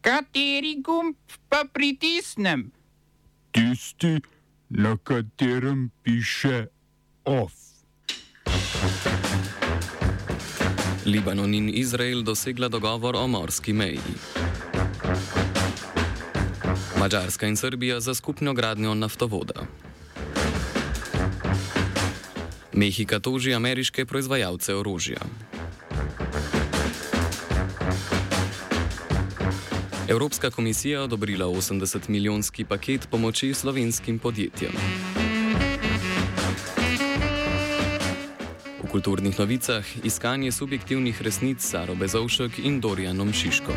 Kateri 0.00 0.78
gumb 0.82 1.16
pa 1.48 1.64
pritisnem? 1.72 2.70
Tisti, 3.50 4.20
na 4.68 4.96
katerem 4.96 5.90
piše 6.02 6.66
OF. 7.24 7.52
Libanon 11.04 11.54
in 11.54 11.68
Izrael 11.68 12.22
dosegla 12.22 12.68
dogovor 12.68 13.16
o 13.16 13.26
morski 13.26 13.72
meji. 13.72 14.14
Mačarska 16.98 17.46
in 17.46 17.56
Srbija 17.56 18.00
za 18.00 18.14
skupno 18.14 18.54
gradnjo 18.54 18.94
naftovoda. 18.94 19.66
Mehika 22.72 23.18
toži 23.18 23.54
ameriške 23.54 24.06
proizvajalce 24.06 24.74
orožja. 24.74 25.18
Evropska 30.08 30.50
komisija 30.50 31.02
odobrila 31.02 31.46
80 31.46 32.08
milijonski 32.08 32.64
paket 32.64 33.08
pomoči 33.10 33.54
slovenskim 33.54 34.18
podjetjem. 34.18 34.72
V 38.82 38.88
kulturnih 38.90 39.38
novicah 39.38 39.84
iskanje 40.04 40.52
subjektivnih 40.52 41.22
resnic 41.22 41.60
Saro 41.60 41.94
Bezovšek 41.94 42.58
in 42.58 42.80
Dorijanom 42.80 43.32
Šiškom. 43.32 43.74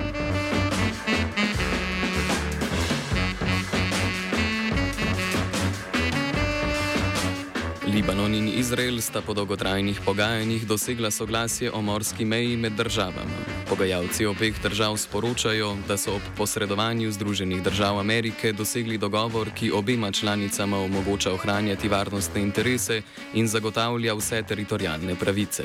Libanon 7.88 8.36
in 8.36 8.48
Izrael 8.48 9.02
sta 9.02 9.22
po 9.22 9.34
dolgotrajnih 9.34 10.00
pogajanjih 10.05 10.67
dosegla 10.67 11.11
soglasje 11.11 11.72
o 11.72 11.81
morski 11.81 12.25
meji 12.25 12.58
med 12.58 12.72
državama. 12.72 13.60
Pogajalci 13.71 14.25
obeh 14.25 14.61
držav 14.63 14.98
sporočajo, 14.98 15.77
da 15.88 15.95
so 15.98 16.16
ob 16.16 16.21
posredovanju 16.38 17.11
Združenih 17.11 17.63
držav 17.63 17.99
Amerike 17.99 18.52
dosegli 18.52 18.97
dogovor, 18.97 19.47
ki 19.55 19.72
obema 19.72 20.11
članicama 20.11 20.77
omogoča 20.77 21.31
ohranjati 21.33 21.88
varnostne 21.88 22.42
interese 22.42 23.02
in 23.33 23.47
zagotavlja 23.47 24.14
vse 24.14 24.44
teritorijalne 24.44 25.16
pravice. 25.16 25.64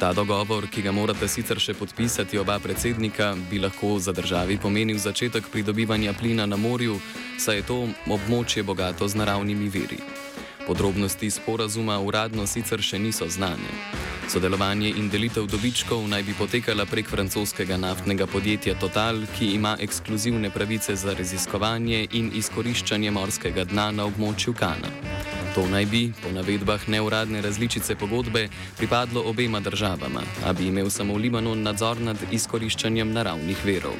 Ta 0.00 0.12
dogovor, 0.12 0.68
ki 0.70 0.82
ga 0.82 0.92
morate 0.92 1.28
sicer 1.28 1.58
še 1.58 1.74
podpisati 1.74 2.38
oba 2.38 2.60
predsednika, 2.62 3.34
bi 3.50 3.58
lahko 3.58 3.98
za 3.98 4.12
državi 4.12 4.58
pomenil 4.62 4.98
začetek 4.98 5.50
pridobivanja 5.50 6.12
plina 6.12 6.46
na 6.46 6.56
morju, 6.56 7.00
saj 7.38 7.56
je 7.56 7.66
to 7.66 7.82
območje 8.06 8.62
bogato 8.62 9.08
z 9.08 9.18
naravnimi 9.18 9.68
viri. 9.68 9.98
Podrobnosti 10.66 11.30
sporazuma 11.30 11.98
uradno 11.98 12.46
sicer 12.46 12.78
še 12.82 13.02
niso 13.02 13.26
znane. 13.28 14.11
Sodelovanje 14.28 14.88
in 14.96 15.08
delitev 15.10 15.46
dobičkov 15.46 16.08
naj 16.08 16.22
bi 16.22 16.34
potekala 16.38 16.86
prek 16.86 17.08
francoskega 17.08 17.76
naftnega 17.76 18.26
podjetja 18.26 18.74
Total, 18.80 19.18
ki 19.38 19.54
ima 19.54 19.76
ekskluzivne 19.80 20.50
pravice 20.50 20.96
za 20.96 21.14
raziskovanje 21.18 22.06
in 22.12 22.30
izkoriščanje 22.34 23.10
morskega 23.10 23.64
dna 23.64 23.90
na 23.90 24.06
območju 24.06 24.54
Kana. 24.54 24.90
To 25.54 25.66
naj 25.68 25.86
bi, 25.86 26.12
po 26.22 26.30
navedbah 26.32 26.88
neuradne 26.88 27.42
različice 27.42 27.94
pogodbe, 27.94 28.48
pripadlo 28.78 29.22
obema 29.26 29.60
državama, 29.60 30.22
a 30.44 30.52
bi 30.52 30.66
imel 30.66 30.90
samo 30.90 31.16
Libanon 31.16 31.62
nadzor 31.62 32.00
nad 32.00 32.16
izkoriščanjem 32.30 33.12
naravnih 33.12 33.64
verov. 33.64 33.98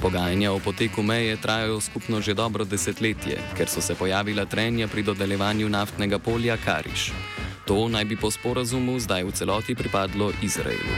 Pogajanja 0.00 0.52
o 0.52 0.58
poteku 0.58 1.02
meje 1.02 1.36
trajajo 1.36 1.80
skupno 1.80 2.20
že 2.20 2.34
dobro 2.34 2.64
desetletje, 2.64 3.38
ker 3.56 3.68
so 3.68 3.80
se 3.80 3.94
pojavila 3.94 4.44
trenja 4.44 4.88
pri 4.88 5.02
dodeljevanju 5.02 5.68
naftnega 5.68 6.18
polja 6.18 6.56
Kariš. 6.56 7.12
To 7.70 7.86
naj 7.88 8.04
bi 8.04 8.16
po 8.18 8.26
sporazumu 8.30 8.98
zdaj 8.98 9.22
v 9.22 9.30
celoti 9.30 9.78
pripadlo 9.78 10.34
Izraelu. 10.42 10.96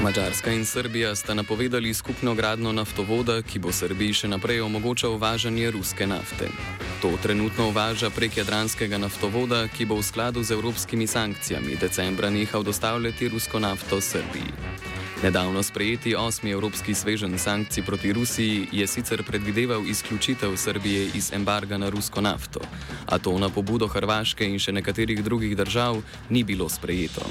Mačarska 0.00 0.52
in 0.56 0.64
Srbija 0.64 1.14
sta 1.14 1.34
napovedali 1.34 1.94
skupno 1.94 2.34
gradno 2.34 2.72
naftovoda, 2.72 3.42
ki 3.42 3.60
bo 3.60 3.68
Srbiji 3.68 4.24
še 4.24 4.32
naprej 4.32 4.64
omogočal 4.64 5.20
uvažanje 5.20 5.68
ruske 5.70 6.08
nafte. 6.08 6.48
To 7.00 7.16
trenutno 7.22 7.68
uvaža 7.68 8.10
prek 8.10 8.36
jadranskega 8.36 8.98
naftovoda, 8.98 9.68
ki 9.72 9.86
bo 9.88 9.96
v 9.96 10.04
skladu 10.04 10.42
z 10.44 10.52
evropskimi 10.52 11.06
sankcijami 11.06 11.76
decembra 11.80 12.28
nehal 12.30 12.62
dostavljati 12.62 13.28
rusko 13.28 13.58
nafto 13.58 14.00
Srbiji. 14.00 14.52
Nedavno 15.22 15.62
sprejeti 15.62 16.14
osmi 16.14 16.50
evropski 16.50 16.94
svežen 16.94 17.38
sankcij 17.38 17.84
proti 17.84 18.12
Rusiji 18.12 18.66
je 18.72 18.86
sicer 18.86 19.22
predvideval 19.22 19.86
izključitev 19.88 20.56
Srbije 20.56 21.10
iz 21.14 21.32
embarga 21.32 21.78
na 21.78 21.88
rusko 21.88 22.20
nafto, 22.20 22.60
a 23.06 23.18
to 23.18 23.38
na 23.38 23.48
pobudo 23.48 23.88
Hrvaške 23.88 24.44
in 24.44 24.58
še 24.58 24.72
nekaterih 24.72 25.24
drugih 25.24 25.56
držav 25.56 26.02
ni 26.28 26.44
bilo 26.44 26.68
sprejeto. 26.68 27.24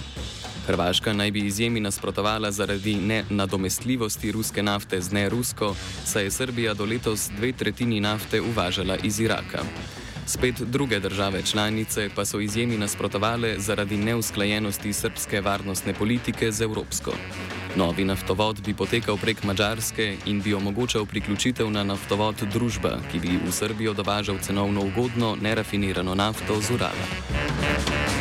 Hrvaška 0.69 1.13
naj 1.13 1.31
bi 1.31 1.40
izjemi 1.40 1.80
nasprotovala 1.80 2.52
zaradi 2.52 2.96
nenadomestljivosti 2.96 4.31
ruske 4.31 4.63
nafte 4.63 5.02
z 5.02 5.12
nerusko, 5.12 5.75
saj 6.06 6.24
je 6.24 6.31
Srbija 6.31 6.74
do 6.74 6.85
letos 6.85 7.30
dve 7.38 7.52
tretjini 7.52 8.00
nafte 8.00 8.41
uvažala 8.41 8.97
iz 9.03 9.19
Iraka. 9.19 9.63
Spet 10.25 10.62
druge 10.62 11.00
države 11.00 11.41
članice 11.41 12.09
pa 12.16 12.25
so 12.25 12.40
izjemi 12.40 12.78
nasprotovale 12.78 13.56
zaradi 13.58 13.97
neusklajenosti 13.97 14.94
srpske 14.94 15.41
varnostne 15.41 15.94
politike 15.94 16.52
z 16.52 16.62
evropsko. 16.62 17.13
Novi 17.75 18.06
naftovod 18.06 18.62
bi 18.62 18.74
potekal 18.74 19.18
prek 19.18 19.44
Mačarske 19.44 20.18
in 20.25 20.41
bi 20.41 20.53
omogočal 20.53 21.06
priključitev 21.06 21.72
na 21.72 21.84
naftovod 21.84 22.35
družba, 22.53 23.00
ki 23.12 23.19
bi 23.19 23.40
v 23.47 23.52
Srbijo 23.52 23.94
dovažal 23.94 24.38
cenovno 24.41 24.85
ugodno 24.85 25.35
nerafinirano 25.41 26.16
nafto 26.16 26.62
z 26.62 26.72
Urala. 26.72 28.19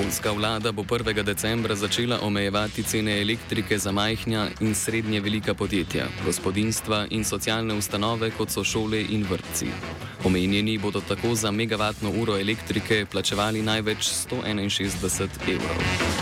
Polska 0.00 0.32
vlada 0.32 0.72
bo 0.72 0.82
1. 0.82 1.22
decembra 1.22 1.74
začela 1.74 2.20
omejevati 2.22 2.82
cene 2.82 3.20
elektrike 3.20 3.78
za 3.78 3.92
majhna 3.92 4.48
in 4.60 4.74
srednje 4.74 5.20
velika 5.20 5.54
podjetja, 5.54 6.06
gospodinstva 6.24 7.06
in 7.10 7.24
socialne 7.24 7.74
ustanove, 7.74 8.30
kot 8.30 8.50
so 8.50 8.64
šole 8.64 9.02
in 9.10 9.26
vrtci. 9.30 9.68
Omenjeni 10.24 10.78
bodo 10.78 11.00
tako 11.00 11.34
za 11.34 11.50
megavatno 11.50 12.12
uro 12.22 12.38
elektrike 12.38 13.06
plačevali 13.12 13.62
največ 13.62 14.08
161 14.32 15.28
evrov. 15.48 16.19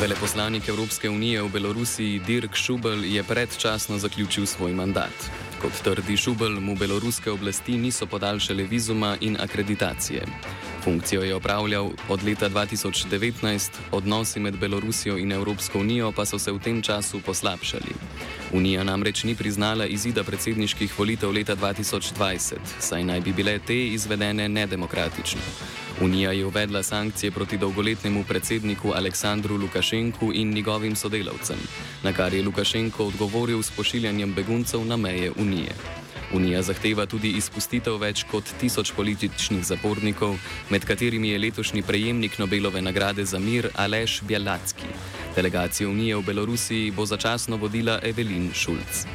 Veleposlanik 0.00 0.68
Evropske 0.68 1.10
unije 1.10 1.42
v 1.42 1.48
Belorusiji 1.52 2.18
Dirk 2.18 2.54
Šubel 2.54 3.04
je 3.04 3.22
predčasno 3.24 3.98
zaključil 3.98 4.46
svoj 4.46 4.72
mandat. 4.72 5.30
Kot 5.62 5.72
trdi 5.82 6.16
Šubel, 6.16 6.60
mu 6.60 6.76
beloruske 6.76 7.30
oblasti 7.30 7.78
niso 7.78 8.06
podaljšale 8.06 8.62
vizuma 8.62 9.16
in 9.20 9.36
akreditacije. 9.40 10.22
Funkcijo 10.84 11.22
je 11.22 11.34
opravljal 11.34 11.90
od 12.08 12.22
leta 12.22 12.48
2019, 12.50 13.70
odnosi 13.92 14.40
med 14.40 14.56
Belorusijo 14.56 15.18
in 15.18 15.32
Evropsko 15.32 15.78
unijo 15.78 16.12
pa 16.12 16.24
so 16.24 16.38
se 16.38 16.52
v 16.52 16.58
tem 16.58 16.82
času 16.82 17.20
poslabšali. 17.26 17.94
Unija 18.52 18.84
namreč 18.84 19.24
ni 19.24 19.34
priznala 19.34 19.86
izida 19.86 20.24
predsedniških 20.24 20.98
volitev 20.98 21.30
leta 21.30 21.56
2020, 21.56 22.54
saj 22.78 23.04
naj 23.04 23.20
bi 23.20 23.32
bile 23.32 23.58
te 23.58 23.86
izvedene 23.86 24.48
nedemokratično. 24.48 25.40
Unija 26.00 26.32
je 26.32 26.46
uvedla 26.46 26.82
sankcije 26.82 27.30
proti 27.30 27.58
dolgoletnemu 27.58 28.24
predsedniku 28.28 28.92
Aleksandru 28.94 29.56
Lukašenku 29.56 30.32
in 30.34 30.50
njegovim 30.54 30.96
sodelavcem, 30.96 31.56
na 32.02 32.12
kar 32.12 32.34
je 32.34 32.42
Lukašenko 32.42 33.04
odgovoril 33.04 33.62
s 33.62 33.70
pošiljanjem 33.70 34.34
beguncev 34.34 34.84
na 34.84 34.96
meje 34.96 35.32
Unije. 35.36 35.72
Unija 36.32 36.62
zahteva 36.62 37.06
tudi 37.06 37.30
izpustitev 37.30 37.96
več 37.98 38.22
kot 38.30 38.44
tisoč 38.60 38.92
političnih 38.92 39.64
zapornikov, 39.64 40.36
med 40.70 40.84
katerimi 40.84 41.28
je 41.28 41.38
letošnji 41.38 41.82
prejemnik 41.82 42.38
Nobelove 42.38 42.82
nagrade 42.82 43.24
za 43.24 43.38
mir 43.38 43.70
Aleš 43.74 44.20
Bjelacki. 44.22 44.86
Delegacijo 45.36 45.90
Unije 45.90 46.16
v 46.16 46.22
Belorusiji 46.22 46.90
bo 46.90 47.06
začasno 47.06 47.56
vodila 47.56 47.98
Evelin 48.02 48.52
Šulc. 48.54 49.06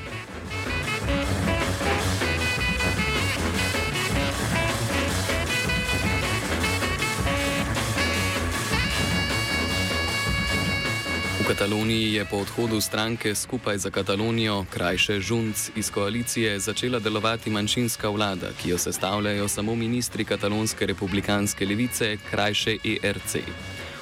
V 11.44 11.48
Kataloniji 11.48 12.13
je 12.13 12.25
po 12.25 12.38
odhodu 12.38 12.81
stranke 12.81 13.36
Skupaj 13.36 13.78
za 13.78 13.90
Katalonijo, 13.92 14.66
krajše 14.69 15.19
Žunc, 15.19 15.75
iz 15.75 15.92
koalicije 15.92 16.60
začela 16.60 17.00
delovati 17.00 17.50
manjšinska 17.50 18.10
vlada, 18.10 18.48
ki 18.62 18.69
jo 18.69 18.78
sestavljajo 18.78 19.48
samo 19.48 19.75
ministri 19.75 20.25
katalonske 20.25 20.86
republikanske 20.86 21.66
levice, 21.66 22.18
krajše 22.31 22.78
ERC. 23.04 23.36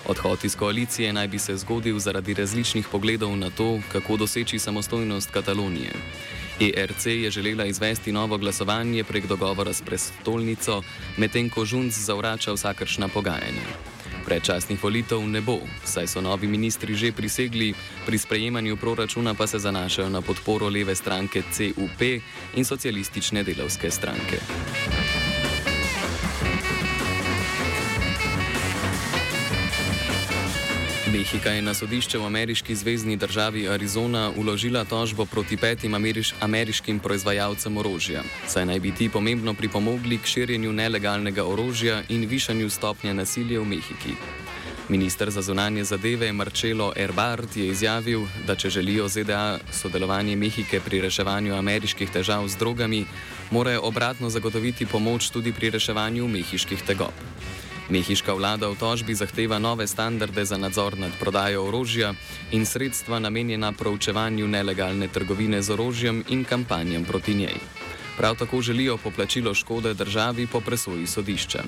Odhod 0.05 0.45
iz 0.45 0.55
koalicije 0.55 1.13
naj 1.13 1.27
bi 1.27 1.39
se 1.39 1.57
zgodil 1.57 1.99
zaradi 1.99 2.33
različnih 2.33 2.87
pogledov 2.91 3.37
na 3.37 3.49
to, 3.49 3.79
kako 3.91 4.17
doseči 4.17 4.59
samostojnost 4.59 5.31
Katalonije. 5.31 5.93
ERC 6.59 7.05
je 7.05 7.31
želela 7.31 7.65
izvesti 7.65 8.11
novo 8.11 8.37
glasovanje 8.37 9.03
prek 9.03 9.25
dogovora 9.27 9.73
s 9.73 9.81
prestolnico, 9.81 10.83
medtem 11.17 11.49
ko 11.49 11.65
Žunc 11.65 11.93
zavrača 11.93 12.53
vsakršna 12.53 13.07
pogajanja. 13.07 13.90
Predčasnih 14.25 14.83
volitev 14.83 15.21
ne 15.27 15.41
bo, 15.41 15.59
saj 15.83 16.07
so 16.07 16.21
novi 16.21 16.47
ministri 16.47 16.95
že 16.95 17.11
prisegli, 17.11 17.73
pri 18.05 18.17
sprejemanju 18.17 18.77
proračuna 18.77 19.33
pa 19.33 19.47
se 19.47 19.59
zanašajo 19.59 20.09
na 20.09 20.21
podporo 20.21 20.69
leve 20.69 20.95
stranke 20.95 21.43
CUP 21.51 22.01
in 22.55 22.65
socialistične 22.65 23.43
delavske 23.43 23.91
stranke. 23.91 25.00
Mehika 31.21 31.51
je 31.53 31.61
na 31.61 31.73
sodišče 31.77 32.17
v 32.17 32.25
ameriški 32.25 32.75
zvezdni 32.75 33.13
državi 33.17 33.67
Arizona 33.69 34.31
uložila 34.37 34.81
tožbo 34.89 35.25
proti 35.25 35.57
petim 35.57 35.93
ameriš 35.93 36.33
ameriškim 36.41 36.99
proizvajalcem 36.99 37.77
orožja, 37.77 38.23
saj 38.47 38.65
naj 38.65 38.79
bi 38.79 38.91
ti 38.91 39.09
pomembno 39.09 39.53
pripomogli 39.53 40.17
k 40.17 40.25
širjenju 40.25 40.73
nelegalnega 40.73 41.45
orožja 41.45 42.01
in 42.09 42.25
višanju 42.25 42.69
stopnje 42.69 43.13
nasilja 43.13 43.61
v 43.61 43.65
Mehiki. 43.65 44.15
Ministr 44.89 45.29
za 45.29 45.41
zunanje 45.41 45.83
zadeve 45.83 46.33
Marcelo 46.33 46.91
Erbart 46.95 47.57
je 47.57 47.67
izjavil, 47.67 48.25
da 48.47 48.55
če 48.55 48.69
želijo 48.69 49.07
ZDA 49.07 49.59
sodelovanje 49.71 50.35
Mehike 50.35 50.81
pri 50.81 51.05
reševanju 51.05 51.53
ameriških 51.53 52.09
težav 52.09 52.47
z 52.47 52.57
drogami, 52.57 53.05
morajo 53.51 53.81
obratno 53.83 54.29
zagotoviti 54.29 54.85
pomoč 54.85 55.29
tudi 55.29 55.53
pri 55.53 55.69
reševanju 55.69 56.27
mehiških 56.27 56.81
tegob. 56.81 57.13
Mehiška 57.91 58.31
vlada 58.31 58.71
v 58.71 58.79
tožbi 58.79 59.11
zahteva 59.11 59.59
nove 59.59 59.83
standarde 59.83 60.45
za 60.47 60.55
nadzor 60.55 60.95
nad 60.95 61.11
prodajo 61.19 61.67
orožja 61.67 62.15
in 62.55 62.63
sredstva 62.63 63.19
namenjena 63.19 63.75
proučevanju 63.75 64.47
nelegalne 64.47 65.11
trgovine 65.11 65.59
z 65.59 65.75
orožjem 65.75 66.23
in 66.31 66.47
kampanjam 66.47 67.03
proti 67.03 67.35
njej. 67.35 67.59
Prav 68.15 68.39
tako 68.39 68.61
želijo 68.61 68.95
poplačilo 68.97 69.51
škode 69.53 69.93
državi 69.93 70.47
po 70.47 70.63
presoji 70.63 71.07
sodišča. 71.07 71.63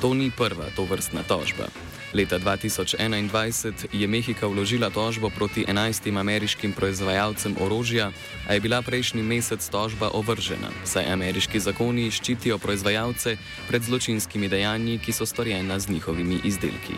To 0.00 0.14
ni 0.14 0.30
prva 0.30 0.70
to 0.76 0.86
vrstna 0.86 1.26
tožba. 1.26 1.66
Leta 2.14 2.38
2021 2.38 3.86
je 3.92 4.06
Mehika 4.06 4.46
vložila 4.46 4.90
tožbo 4.90 5.30
proti 5.30 5.64
11 5.66 6.18
ameriškim 6.18 6.72
proizvajalcem 6.72 7.56
orožja, 7.60 8.12
a 8.48 8.54
je 8.54 8.60
bila 8.60 8.82
prejšnji 8.82 9.22
mesec 9.22 9.68
tožba 9.68 10.10
ovržena, 10.14 10.70
saj 10.84 11.12
ameriški 11.12 11.60
zakoni 11.60 12.10
ščitijo 12.10 12.58
proizvajalce 12.58 13.36
pred 13.68 13.82
zločinskimi 13.82 14.48
dejanji, 14.48 14.98
ki 14.98 15.12
so 15.12 15.26
storjena 15.26 15.78
z 15.78 15.88
njihovimi 15.88 16.38
izdelki. 16.44 16.94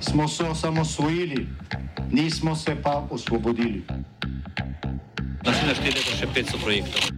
Smo 0.00 0.28
se 0.28 0.44
osamosvojili, 0.44 1.46
nismo 2.10 2.56
se 2.56 2.76
pa 2.82 3.06
osvobodili. 3.10 3.82
Naslednje 5.46 5.74
število 5.74 6.10
je 6.10 6.18
še 6.18 6.26
500 6.34 6.62
projektov 6.64 7.17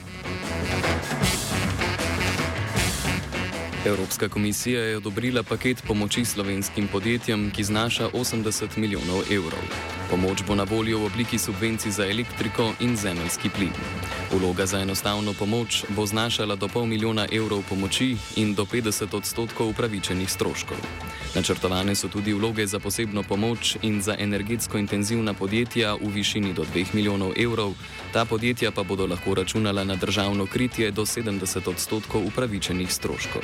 Evropska 3.85 4.29
komisija 4.29 4.81
je 4.81 4.97
odobrila 4.97 5.43
paket 5.43 5.83
pomoči 5.87 6.25
slovenskim 6.25 6.87
podjetjem, 6.87 7.51
ki 7.51 7.63
znaša 7.63 8.09
80 8.09 8.77
milijonov 8.77 9.23
evrov. 9.31 9.63
Pomoč 10.09 10.43
bo 10.47 10.55
na 10.55 10.63
voljo 10.63 10.99
v 10.99 11.05
obliki 11.05 11.37
subvencij 11.37 11.91
za 11.91 12.05
elektriko 12.05 12.73
in 12.79 12.97
zemeljski 12.97 13.49
plin. 13.49 13.73
Vloga 14.31 14.65
za 14.65 14.79
enostavno 14.79 15.33
pomoč 15.33 15.83
bo 15.89 16.05
znašala 16.05 16.55
do 16.55 16.67
pol 16.67 16.85
milijona 16.85 17.27
evrov 17.31 17.63
pomoči 17.69 18.15
in 18.35 18.55
do 18.55 18.65
50 18.65 19.15
odstotkov 19.17 19.67
upravičenih 19.69 20.31
stroškov. 20.31 20.77
Načrtovane 21.35 21.95
so 21.95 22.07
tudi 22.07 22.33
vloge 22.33 22.67
za 22.67 22.79
posebno 22.79 23.23
pomoč 23.23 23.75
in 23.81 24.01
za 24.01 24.15
energetsko 24.19 24.77
intenzivna 24.77 25.33
podjetja 25.33 25.95
v 25.95 26.07
višini 26.13 26.53
do 26.53 26.63
2 26.63 26.85
milijonov 26.93 27.33
evrov, 27.37 27.73
ta 28.13 28.25
podjetja 28.25 28.71
pa 28.71 28.83
bodo 28.83 29.07
lahko 29.07 29.35
računala 29.35 29.83
na 29.83 29.95
državno 29.95 30.45
kritje 30.45 30.91
do 30.91 31.05
70 31.05 31.69
odstotkov 31.69 32.23
upravičenih 32.27 32.93
stroškov. 32.93 33.41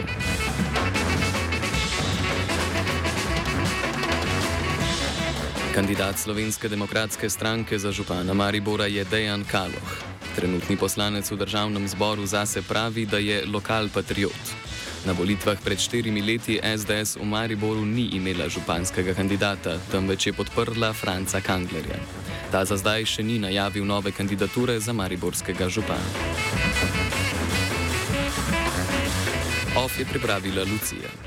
Kandidat 5.75 6.17
Slovenske 6.17 6.69
demokratske 6.69 7.29
stranke 7.29 7.79
za 7.79 7.91
župana 7.91 8.33
Maribora 8.33 8.85
je 8.85 9.03
Dejan 9.03 9.43
Kaloh. 9.43 10.16
Trenutni 10.37 10.77
poslanec 10.77 11.25
v 11.31 11.35
državnem 11.41 11.87
zboru 11.89 12.21
zase 12.29 12.61
pravi, 12.61 13.09
da 13.09 13.17
je 13.17 13.41
lokal 13.49 13.89
patriot. 13.89 14.53
Na 15.05 15.17
volitvah 15.17 15.57
pred 15.65 15.81
štirimi 15.81 16.21
leti 16.21 16.59
SDS 16.61 17.17
v 17.17 17.25
Mariboru 17.25 17.81
ni 17.81 18.13
imela 18.13 18.45
županskega 18.45 19.17
kandidata, 19.17 19.79
temveč 19.91 20.27
je 20.29 20.33
podprla 20.37 20.93
Franca 20.93 21.41
Kanglerja. 21.41 21.97
Ta 22.53 22.61
za 22.69 22.77
zdaj 22.77 23.09
še 23.17 23.25
ni 23.25 23.39
najavil 23.41 23.81
nove 23.81 24.13
kandidature 24.13 24.77
za 24.79 24.93
mariborskega 24.93 25.69
župana. 25.73 26.11
OF 29.73 29.97
je 29.99 30.05
pripravila 30.05 30.61
Lucija. 30.69 31.26